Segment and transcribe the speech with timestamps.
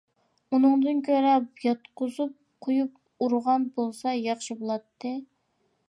[0.57, 1.33] ئۇنىڭدىن كۆرە
[1.67, 2.33] ياتقۇزۇپ
[2.69, 5.19] قۇيۇپ ئۇرغان بولسا ياخشى بولاتتى.